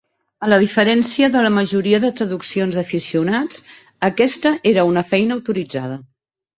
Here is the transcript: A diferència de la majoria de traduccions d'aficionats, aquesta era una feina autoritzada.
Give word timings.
A 0.45 0.47
diferència 0.61 1.29
de 1.35 1.43
la 1.49 1.51
majoria 1.57 2.01
de 2.07 2.11
traduccions 2.21 2.79
d'aficionats, 2.79 3.63
aquesta 4.13 4.57
era 4.75 4.91
una 4.95 5.09
feina 5.15 5.41
autoritzada. 5.41 6.05